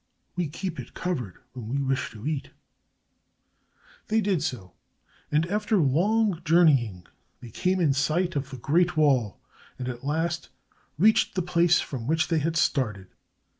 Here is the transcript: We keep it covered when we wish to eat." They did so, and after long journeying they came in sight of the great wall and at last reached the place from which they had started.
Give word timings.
We 0.35 0.47
keep 0.47 0.79
it 0.79 0.95
covered 0.95 1.35
when 1.53 1.69
we 1.69 1.77
wish 1.79 2.09
to 2.09 2.25
eat." 2.25 2.49
They 4.07 4.19
did 4.19 4.41
so, 4.41 4.73
and 5.31 5.45
after 5.45 5.77
long 5.77 6.41
journeying 6.43 7.05
they 7.39 7.51
came 7.51 7.79
in 7.79 7.93
sight 7.93 8.35
of 8.35 8.49
the 8.49 8.57
great 8.57 8.97
wall 8.97 9.39
and 9.77 9.87
at 9.87 10.03
last 10.03 10.49
reached 10.97 11.35
the 11.35 11.43
place 11.43 11.81
from 11.81 12.07
which 12.07 12.29
they 12.29 12.39
had 12.39 12.57
started. 12.57 13.09